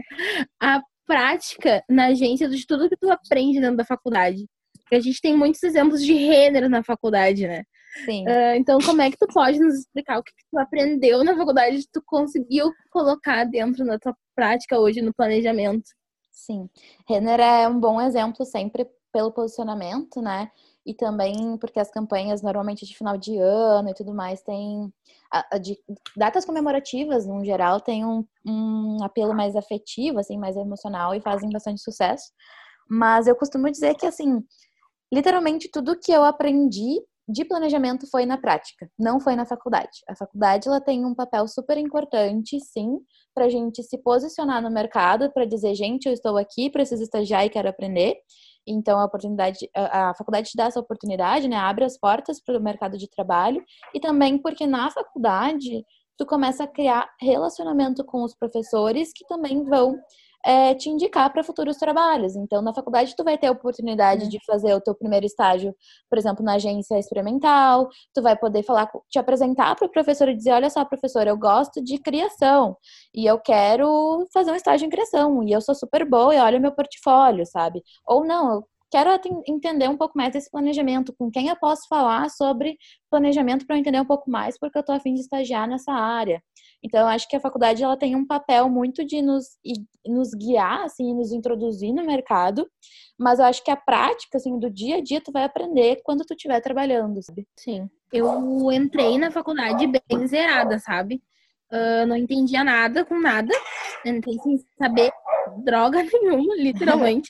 a 0.61 0.81
prática 1.05 1.83
na 1.89 2.07
agência 2.07 2.47
de 2.47 2.65
tudo 2.67 2.87
que 2.87 2.95
tu 2.95 3.09
aprende 3.09 3.59
dentro 3.59 3.77
da 3.77 3.85
faculdade. 3.85 4.45
Porque 4.89 4.95
a 4.95 5.01
gente 5.01 5.21
tem 5.21 5.37
muitos 5.37 5.61
exemplos 5.61 6.03
de 6.03 6.13
Renner 6.13 6.67
na 6.67 6.83
faculdade, 6.83 7.47
né? 7.47 7.63
Sim. 8.05 8.23
Uh, 8.23 8.55
então, 8.55 8.79
como 8.79 9.03
é 9.03 9.11
que 9.11 9.17
tu 9.17 9.27
pode 9.27 9.59
nos 9.59 9.75
explicar 9.75 10.17
o 10.17 10.23
que, 10.23 10.31
que 10.31 10.43
tu 10.51 10.57
aprendeu 10.57 11.23
na 11.23 11.37
faculdade 11.37 11.77
e 11.77 11.87
tu 11.93 12.01
conseguiu 12.03 12.71
colocar 12.89 13.43
dentro 13.43 13.85
da 13.85 13.99
tua 13.99 14.15
prática 14.35 14.79
hoje 14.79 14.99
no 15.03 15.13
planejamento? 15.13 15.87
Sim. 16.31 16.67
Renner 17.07 17.39
é 17.39 17.67
um 17.67 17.79
bom 17.79 18.01
exemplo 18.01 18.43
sempre 18.45 18.87
pelo 19.13 19.31
posicionamento, 19.31 20.23
né? 20.23 20.49
E 20.83 20.95
também 20.95 21.55
porque 21.57 21.79
as 21.79 21.91
campanhas 21.91 22.41
normalmente 22.41 22.83
de 22.83 22.97
final 22.97 23.15
de 23.15 23.37
ano 23.37 23.89
e 23.89 23.93
tudo 23.93 24.11
mais 24.11 24.41
têm 24.41 24.91
de 25.61 25.77
datas 26.17 26.45
comemorativas 26.45 27.27
no 27.27 27.45
geral 27.45 27.79
têm 27.79 28.03
um, 28.03 28.25
um 28.43 29.03
apelo 29.03 29.35
mais 29.35 29.55
afetivo, 29.55 30.19
assim, 30.19 30.35
mais 30.37 30.57
emocional 30.57 31.13
e 31.13 31.21
fazem 31.21 31.49
bastante 31.51 31.81
sucesso. 31.81 32.31
Mas 32.89 33.27
eu 33.27 33.35
costumo 33.35 33.69
dizer 33.69 33.93
que 33.95 34.07
assim, 34.07 34.43
literalmente 35.11 35.69
tudo 35.71 35.99
que 35.99 36.11
eu 36.11 36.23
aprendi 36.23 37.01
de 37.29 37.45
planejamento 37.45 38.09
foi 38.09 38.25
na 38.25 38.37
prática, 38.39 38.89
não 38.97 39.19
foi 39.19 39.35
na 39.35 39.45
faculdade. 39.45 39.99
A 40.07 40.15
faculdade 40.15 40.67
ela 40.67 40.81
tem 40.81 41.05
um 41.05 41.13
papel 41.13 41.47
super 41.47 41.77
importante, 41.77 42.59
sim, 42.59 42.97
para 43.35 43.45
a 43.45 43.49
gente 43.49 43.83
se 43.83 43.99
posicionar 43.99 44.63
no 44.63 44.71
mercado, 44.71 45.31
para 45.31 45.45
dizer, 45.45 45.75
gente, 45.75 46.07
eu 46.07 46.13
estou 46.13 46.37
aqui, 46.37 46.71
preciso 46.71 47.03
estagiar 47.03 47.45
e 47.45 47.49
quero 47.49 47.69
aprender. 47.69 48.15
Então 48.67 48.99
a 48.99 49.05
oportunidade, 49.05 49.69
a, 49.75 50.09
a 50.09 50.15
faculdade 50.15 50.49
te 50.49 50.57
dá 50.57 50.65
essa 50.65 50.79
oportunidade, 50.79 51.47
né? 51.47 51.55
Abre 51.55 51.85
as 51.85 51.99
portas 51.99 52.41
para 52.43 52.57
o 52.57 52.63
mercado 52.63 52.97
de 52.97 53.07
trabalho 53.07 53.63
e 53.93 53.99
também 53.99 54.39
porque 54.39 54.65
na 54.65 54.89
faculdade 54.89 55.85
tu 56.17 56.25
começa 56.25 56.63
a 56.63 56.67
criar 56.67 57.07
relacionamento 57.21 58.03
com 58.03 58.23
os 58.23 58.35
professores 58.35 59.11
que 59.15 59.25
também 59.25 59.63
vão 59.63 59.95
é, 60.45 60.73
te 60.73 60.89
indicar 60.89 61.31
para 61.31 61.43
futuros 61.43 61.77
trabalhos. 61.77 62.35
Então, 62.35 62.61
na 62.61 62.73
faculdade, 62.73 63.15
tu 63.15 63.23
vai 63.23 63.37
ter 63.37 63.47
a 63.47 63.51
oportunidade 63.51 64.23
uhum. 64.23 64.29
de 64.29 64.39
fazer 64.45 64.73
o 64.73 64.81
teu 64.81 64.95
primeiro 64.95 65.25
estágio, 65.25 65.75
por 66.09 66.17
exemplo, 66.17 66.43
na 66.43 66.55
agência 66.55 66.97
experimental. 66.97 67.89
Tu 68.13 68.21
vai 68.21 68.37
poder 68.37 68.63
falar, 68.63 68.89
te 69.09 69.19
apresentar 69.19 69.75
para 69.75 69.87
o 69.87 69.91
professor 69.91 70.29
e 70.29 70.35
dizer: 70.35 70.51
olha 70.51 70.69
só, 70.69 70.83
professor, 70.85 71.27
eu 71.27 71.37
gosto 71.37 71.83
de 71.83 71.97
criação 71.97 72.77
e 73.13 73.25
eu 73.25 73.39
quero 73.39 74.25
fazer 74.33 74.51
um 74.51 74.55
estágio 74.55 74.85
em 74.85 74.89
criação 74.89 75.43
e 75.43 75.51
eu 75.51 75.61
sou 75.61 75.75
super 75.75 76.07
boa 76.07 76.33
e 76.35 76.39
olha 76.39 76.59
meu 76.59 76.71
portfólio, 76.71 77.45
sabe? 77.45 77.83
Ou 78.05 78.25
não, 78.25 78.63
quero 78.91 79.09
entender 79.47 79.87
um 79.87 79.97
pouco 79.97 80.17
mais 80.17 80.33
desse 80.33 80.49
planejamento, 80.49 81.13
com 81.17 81.29
quem 81.29 81.47
eu 81.47 81.55
posso 81.55 81.87
falar 81.87 82.29
sobre 82.29 82.77
planejamento 83.09 83.65
para 83.65 83.75
eu 83.75 83.79
entender 83.79 83.99
um 83.99 84.05
pouco 84.05 84.29
mais, 84.29 84.57
porque 84.57 84.77
eu 84.77 84.81
estou 84.81 84.95
a 84.95 84.99
fim 84.99 85.13
de 85.13 85.21
estagiar 85.21 85.67
nessa 85.67 85.91
área. 85.91 86.41
Então, 86.83 87.07
acho 87.07 87.27
que 87.27 87.35
a 87.35 87.39
faculdade 87.39 87.83
ela 87.83 87.97
tem 87.97 88.15
um 88.15 88.25
papel 88.25 88.69
muito 88.69 89.05
de 89.05 89.21
nos, 89.21 89.45
nos 90.05 90.29
guiar, 90.33 90.83
assim, 90.83 91.13
nos 91.13 91.31
introduzir 91.31 91.93
no 91.93 92.05
mercado, 92.05 92.67
mas 93.17 93.39
eu 93.39 93.45
acho 93.45 93.63
que 93.63 93.71
a 93.71 93.75
prática, 93.75 94.37
assim, 94.37 94.57
do 94.57 94.69
dia 94.69 94.97
a 94.97 95.01
dia, 95.01 95.21
tu 95.21 95.31
vai 95.31 95.43
aprender 95.43 95.99
quando 96.03 96.25
tu 96.25 96.33
estiver 96.33 96.61
trabalhando, 96.61 97.21
sabe? 97.21 97.45
Sim. 97.57 97.89
Eu 98.11 98.71
entrei 98.71 99.17
na 99.17 99.29
faculdade 99.29 99.85
bem 99.85 100.25
zerada, 100.25 100.79
sabe? 100.79 101.21
Uh, 101.71 102.07
não 102.07 102.15
entendia 102.15 102.63
nada 102.63 103.05
com 103.05 103.19
nada, 103.19 103.53
entrei 104.03 104.39
sem 104.39 104.57
saber 104.75 105.11
droga 105.63 106.01
nenhuma, 106.13 106.55
literalmente. 106.55 107.29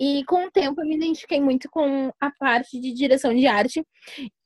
E 0.00 0.24
com 0.24 0.46
o 0.46 0.50
tempo 0.50 0.80
eu 0.80 0.86
me 0.86 0.96
identifiquei 0.96 1.40
muito 1.40 1.68
com 1.68 2.12
a 2.20 2.30
parte 2.38 2.80
de 2.80 2.92
direção 2.92 3.34
de 3.34 3.46
arte. 3.46 3.84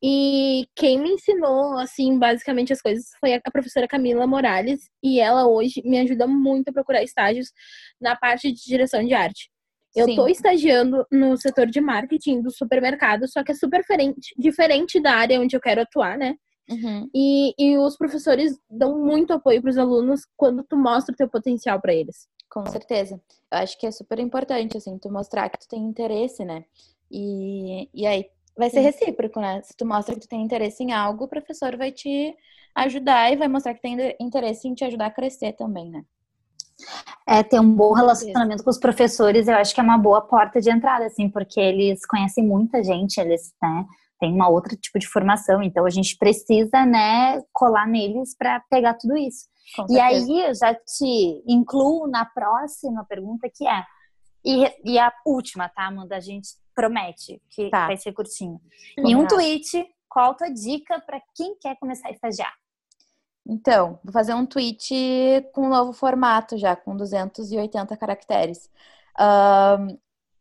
E 0.02 0.66
quem 0.75 0.99
me 0.99 1.11
ensinou, 1.11 1.78
assim, 1.78 2.18
basicamente 2.18 2.73
as 2.73 2.80
coisas 2.80 3.11
foi 3.21 3.35
a 3.35 3.50
professora 3.50 3.87
Camila 3.87 4.26
Morales. 4.26 4.88
E 5.02 5.21
ela 5.21 5.47
hoje 5.47 5.82
me 5.85 5.99
ajuda 5.99 6.26
muito 6.26 6.68
a 6.68 6.73
procurar 6.73 7.02
estágios 7.02 7.52
na 8.00 8.16
parte 8.16 8.50
de 8.50 8.64
direção 8.64 9.04
de 9.04 9.12
arte. 9.12 9.50
Eu 9.94 10.09
estou 10.09 10.28
estagiando 10.28 11.06
no 11.12 11.37
setor 11.37 11.66
de 11.66 11.80
marketing 11.80 12.40
do 12.40 12.50
supermercado, 12.50 13.28
só 13.28 13.44
que 13.44 13.52
é 13.52 13.54
super 13.54 13.80
diferente, 13.80 14.35
diferente 14.38 15.00
da 15.00 15.12
área 15.12 15.38
onde 15.38 15.54
eu 15.54 15.61
quero 15.61 15.82
atuar, 15.82 16.16
né? 16.16 16.35
Uhum. 16.71 17.11
E, 17.14 17.54
e 17.59 17.76
os 17.76 17.97
professores 17.97 18.59
dão 18.71 18.99
muito 19.04 19.32
apoio 19.32 19.61
para 19.61 19.71
os 19.71 19.76
alunos 19.76 20.23
quando 20.37 20.64
tu 20.64 20.76
mostra 20.76 21.12
o 21.12 21.16
teu 21.16 21.28
potencial 21.28 21.80
para 21.80 21.92
eles. 21.92 22.26
Com 22.52 22.66
certeza. 22.66 23.18
Eu 23.50 23.59
acho 23.59 23.78
que 23.78 23.87
é 23.87 23.90
super 23.90 24.18
importante, 24.18 24.76
assim, 24.76 24.99
tu 24.99 25.11
mostrar 25.11 25.49
que 25.49 25.59
tu 25.59 25.66
tem 25.66 25.82
interesse, 25.82 26.44
né? 26.44 26.66
E, 27.11 27.88
e 27.94 28.06
aí 28.06 28.26
vai 28.54 28.68
ser 28.68 28.80
recíproco, 28.80 29.40
né? 29.40 29.62
Se 29.62 29.75
tu 29.75 29.87
mostra 29.87 30.14
que 30.14 30.21
tu 30.21 30.28
tem 30.28 30.42
interesse 30.42 30.82
em 30.82 30.92
algo, 30.92 31.25
o 31.25 31.28
professor 31.28 31.75
vai 31.78 31.90
te 31.90 32.37
ajudar 32.75 33.32
e 33.32 33.37
vai 33.37 33.49
mostrar 33.49 33.73
que 33.73 33.80
tem 33.80 33.97
interesse 34.21 34.68
em 34.68 34.75
te 34.75 34.85
ajudar 34.85 35.06
a 35.06 35.11
crescer 35.11 35.54
também, 35.54 35.88
né? 35.88 36.04
É, 37.26 37.42
ter 37.42 37.59
um 37.59 37.73
bom 37.73 37.94
relacionamento 37.94 38.62
com 38.62 38.68
os 38.71 38.78
professores, 38.78 39.49
eu 39.49 39.54
acho 39.54 39.75
que 39.75 39.80
é 39.80 39.85
uma 39.85 39.97
boa 39.97 40.21
porta 40.21 40.61
de 40.61 40.71
entrada, 40.71 41.06
assim, 41.06 41.30
porque 41.30 41.59
eles 41.59 42.04
conhecem 42.04 42.44
muita 42.44 42.82
gente, 42.82 43.18
eles, 43.18 43.54
né, 43.62 43.87
têm 44.21 44.32
uma 44.32 44.49
outra 44.49 44.76
tipo 44.76 44.99
de 44.99 45.06
formação, 45.06 45.62
então 45.62 45.87
a 45.87 45.90
gente 45.90 46.18
precisa, 46.18 46.85
né, 46.85 47.40
colar 47.52 47.87
neles 47.87 48.37
para 48.37 48.61
pegar 48.68 48.94
tudo 48.94 49.16
isso. 49.16 49.47
E 49.88 49.99
aí 49.99 50.47
eu 50.47 50.54
já 50.54 50.75
te 50.75 51.42
incluo 51.47 52.07
na 52.07 52.25
próxima 52.25 53.04
pergunta 53.04 53.49
que 53.49 53.66
é 53.66 53.85
e, 54.45 54.92
e 54.92 54.99
a 54.99 55.12
última, 55.25 55.69
tá, 55.69 55.87
Amanda? 55.87 56.16
A 56.16 56.21
gente 56.21 56.49
promete 56.75 57.40
que 57.50 57.71
tá. 57.71 57.87
vai 57.87 57.97
ser 57.97 58.12
curtinho. 58.12 58.61
Em 58.99 59.14
um 59.14 59.26
tweet, 59.26 59.87
qual 60.09 60.33
a 60.33 60.35
tua 60.35 60.50
dica 60.50 61.00
para 61.00 61.21
quem 61.35 61.57
quer 61.59 61.76
começar 61.78 62.09
a 62.09 62.12
estagiar? 62.12 62.52
Então, 63.47 63.99
vou 64.04 64.12
fazer 64.12 64.35
um 64.35 64.47
tweet 64.47 64.95
com 65.52 65.66
um 65.66 65.69
novo 65.69 65.92
formato 65.92 66.57
já, 66.57 66.76
com 66.76 66.97
280 66.97 67.97
caracteres. 67.97 68.71
Um, 69.19 69.99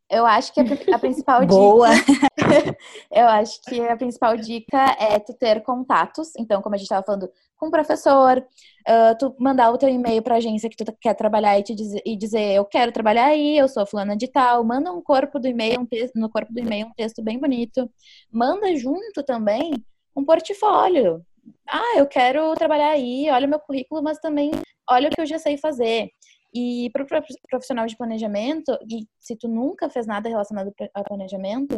eu 0.09 0.25
acho 0.25 0.53
que 0.53 0.59
a, 0.59 0.95
a 0.95 0.99
principal 0.99 1.45
Boa. 1.47 1.89
dica. 1.95 2.77
eu 3.11 3.27
acho 3.27 3.61
que 3.63 3.81
a 3.81 3.97
principal 3.97 4.35
dica 4.37 4.95
é 4.99 5.19
tu 5.19 5.33
ter 5.33 5.61
contatos. 5.63 6.31
Então, 6.37 6.61
como 6.61 6.75
a 6.75 6.77
gente 6.77 6.85
estava 6.85 7.05
falando, 7.05 7.31
com 7.61 7.67
o 7.67 7.71
professor, 7.71 8.39
uh, 8.39 9.17
tu 9.19 9.35
mandar 9.37 9.69
o 9.69 9.77
teu 9.77 9.87
e-mail 9.87 10.23
para 10.23 10.33
a 10.33 10.37
agência 10.39 10.67
que 10.67 10.75
tu 10.75 10.91
quer 10.99 11.13
trabalhar 11.13 11.59
e, 11.59 11.63
te 11.63 11.75
dizer, 11.75 12.01
e 12.03 12.17
dizer 12.17 12.55
eu 12.55 12.65
quero 12.65 12.91
trabalhar 12.91 13.27
aí, 13.27 13.55
eu 13.55 13.67
sou 13.69 13.85
fulana 13.85 14.17
de 14.17 14.27
tal, 14.27 14.63
manda 14.63 14.91
um 14.91 14.99
corpo 14.99 15.39
do 15.39 15.47
e-mail, 15.47 15.81
um 15.81 15.85
texto, 15.85 16.15
no 16.15 16.27
corpo 16.27 16.51
do 16.51 16.59
e-mail 16.59 16.87
um 16.87 16.93
texto 16.93 17.21
bem 17.21 17.37
bonito. 17.37 17.87
Manda 18.31 18.75
junto 18.75 19.21
também 19.23 19.73
um 20.15 20.25
portfólio. 20.25 21.23
Ah, 21.69 21.97
eu 21.97 22.07
quero 22.07 22.51
trabalhar 22.55 22.89
aí, 22.89 23.29
olha 23.29 23.45
o 23.45 23.49
meu 23.49 23.59
currículo, 23.59 24.01
mas 24.01 24.17
também 24.17 24.49
olha 24.89 25.09
o 25.09 25.11
que 25.11 25.21
eu 25.21 25.25
já 25.27 25.37
sei 25.37 25.55
fazer. 25.55 26.09
E 26.53 26.89
para 26.91 27.03
o 27.03 27.07
profissional 27.47 27.85
de 27.85 27.95
planejamento, 27.95 28.75
e 28.89 29.07
se 29.19 29.35
tu 29.37 29.47
nunca 29.47 29.87
fez 29.87 30.07
nada 30.07 30.27
relacionado 30.27 30.73
a 30.95 31.03
planejamento, 31.03 31.77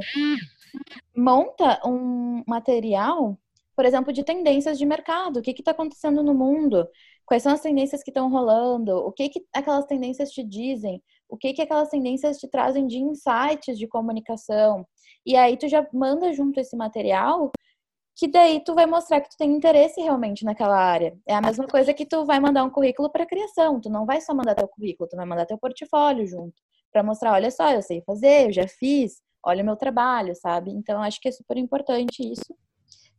monta 1.16 1.80
um 1.86 2.42
material, 2.48 3.38
por 3.76 3.86
exemplo, 3.86 4.14
de 4.14 4.24
tendências 4.24 4.78
de 4.78 4.86
mercado. 4.86 5.38
O 5.38 5.42
que 5.42 5.52
está 5.52 5.72
acontecendo 5.72 6.24
no 6.24 6.34
mundo? 6.34 6.88
Quais 7.26 7.44
são 7.44 7.54
as 7.54 7.62
tendências 7.62 8.04
que 8.04 8.10
estão 8.10 8.30
rolando? 8.30 8.98
O 8.98 9.12
que, 9.12 9.30
que 9.30 9.46
aquelas 9.54 9.86
tendências 9.86 10.32
te 10.32 10.44
dizem? 10.44 11.02
O 11.30 11.38
que, 11.38 11.54
que 11.54 11.62
aquelas 11.62 11.90
tendências 11.90 12.38
te 12.38 12.48
trazem 12.48 12.86
de 12.86 12.98
insights 13.00 13.78
de 13.78 13.88
comunicação? 13.88 14.86
E 15.26 15.36
aí 15.36 15.58
tu 15.58 15.68
já 15.68 15.88
manda 15.94 16.34
junto 16.34 16.60
esse 16.60 16.76
material 16.76 17.52
que 18.16 18.28
daí 18.28 18.64
tu 18.64 18.76
vai 18.76 18.86
mostrar 18.86 19.22
que 19.22 19.30
tu 19.30 19.38
tem 19.38 19.52
interesse 19.52 20.00
realmente 20.02 20.46
naquela 20.46 20.78
área. 20.78 21.18
É 21.28 21.34
a 21.34 21.42
mesma 21.42 21.66
coisa 21.68 21.94
que 21.94 22.06
tu 22.06 22.26
vai 22.26 22.40
mandar 22.40 22.64
um 22.64 22.70
currículo 22.70 23.10
para 23.12 23.26
criação, 23.26 23.80
tu 23.82 23.90
não 23.90 24.06
vai 24.06 24.22
só 24.22 24.34
mandar 24.34 24.56
teu 24.56 24.68
currículo, 24.68 25.10
tu 25.10 25.18
vai 25.18 25.26
mandar 25.26 25.46
teu 25.46 25.58
portfólio 25.58 26.26
junto, 26.28 26.54
para 26.92 27.04
mostrar, 27.04 27.34
olha 27.34 27.50
só, 27.50 27.72
eu 27.72 27.82
sei 27.82 28.02
fazer, 28.06 28.48
eu 28.48 28.52
já 28.54 28.68
fiz, 28.68 29.22
olha 29.44 29.64
o 29.64 29.66
meu 29.66 29.76
trabalho, 29.76 30.36
sabe? 30.36 30.72
Então 30.72 31.02
acho 31.02 31.20
que 31.20 31.28
é 31.28 31.32
super 31.32 31.58
importante 31.58 32.22
isso. 32.22 32.56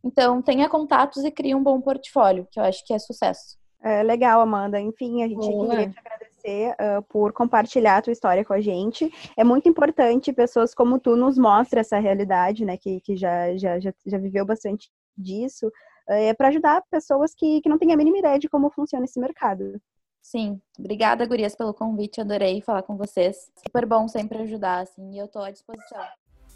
Então, 0.04 0.42
tenha 0.42 0.68
contatos 0.68 1.24
e 1.24 1.30
crie 1.30 1.54
um 1.54 1.62
bom 1.62 1.80
portfólio, 1.80 2.46
que 2.52 2.60
eu 2.60 2.64
acho 2.64 2.84
que 2.84 2.92
é 2.92 2.98
sucesso. 2.98 3.56
É, 3.82 4.02
legal, 4.02 4.40
Amanda. 4.40 4.78
Enfim, 4.78 5.22
a 5.22 5.28
gente 5.28 5.46
Boa. 5.46 5.68
queria 5.68 5.90
te 5.90 5.98
agradecer 5.98 6.72
uh, 6.72 7.02
por 7.02 7.32
compartilhar 7.32 7.98
a 7.98 8.02
tua 8.02 8.12
história 8.12 8.44
com 8.44 8.52
a 8.52 8.60
gente. 8.60 9.10
É 9.36 9.42
muito 9.42 9.68
importante 9.68 10.32
pessoas 10.32 10.74
como 10.74 10.98
tu 10.98 11.16
nos 11.16 11.38
mostrem 11.38 11.80
essa 11.80 11.98
realidade, 11.98 12.64
né? 12.64 12.76
Que, 12.76 13.00
que 13.00 13.16
já, 13.16 13.56
já, 13.56 13.78
já, 13.80 13.92
já 14.06 14.18
viveu 14.18 14.44
bastante 14.44 14.90
disso. 15.16 15.68
Uh, 16.08 16.12
é 16.12 16.34
para 16.34 16.48
ajudar 16.48 16.82
pessoas 16.90 17.34
que, 17.34 17.60
que 17.60 17.68
não 17.68 17.78
têm 17.78 17.92
a 17.92 17.96
mínima 17.96 18.18
ideia 18.18 18.38
de 18.38 18.48
como 18.48 18.70
funciona 18.70 19.04
esse 19.04 19.20
mercado. 19.20 19.80
Sim, 20.22 20.58
obrigada, 20.78 21.26
Gurias, 21.26 21.54
pelo 21.54 21.74
convite. 21.74 22.22
Adorei 22.22 22.62
falar 22.62 22.82
com 22.82 22.96
vocês. 22.96 23.50
Super 23.66 23.84
bom 23.84 24.08
sempre 24.08 24.38
ajudar, 24.38 24.80
assim, 24.80 25.12
e 25.12 25.18
eu 25.18 25.28
tô 25.28 25.40
à 25.40 25.50
disposição. 25.50 26.02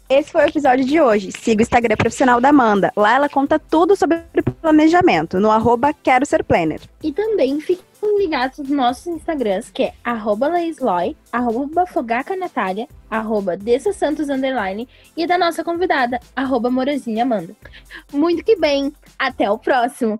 Esse 0.09 0.31
foi 0.31 0.43
o 0.43 0.47
episódio 0.47 0.83
de 0.83 0.99
hoje. 0.99 1.31
Siga 1.31 1.61
o 1.61 1.61
Instagram 1.61 1.95
profissional 1.95 2.41
da 2.41 2.49
Amanda. 2.49 2.91
Lá 2.97 3.13
ela 3.13 3.29
conta 3.29 3.59
tudo 3.59 3.95
sobre 3.95 4.23
planejamento, 4.59 5.39
no 5.39 5.51
arroba 5.51 5.93
Quero 5.93 6.25
Ser 6.25 6.43
Planner. 6.43 6.81
E 7.03 7.11
também 7.11 7.61
fiquem 7.61 8.17
ligados 8.17 8.57
nos 8.57 8.69
nossos 8.69 9.05
Instagrams, 9.05 9.69
que 9.69 9.83
é 9.83 9.93
arroba 10.03 10.47
Laisloy, 10.47 11.15
arroba 11.31 11.85
Fogaca 11.85 12.35
Natália, 12.35 12.87
arroba 13.07 13.55
Dessa 13.55 13.93
Santos 13.93 14.29
Underline 14.29 14.89
e 15.15 15.27
da 15.27 15.37
nossa 15.37 15.63
convidada, 15.63 16.19
arroba 16.35 16.71
Morazinha 16.71 17.21
Amanda. 17.21 17.55
Muito 18.11 18.43
que 18.43 18.55
bem! 18.55 18.91
Até 19.19 19.51
o 19.51 19.59
próximo! 19.59 20.19